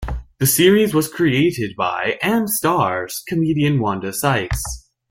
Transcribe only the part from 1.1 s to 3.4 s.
created by and stars